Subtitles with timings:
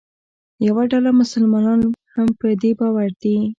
[0.67, 1.79] یوه ډله مسلمانان
[2.13, 3.35] هم په دې باور دي.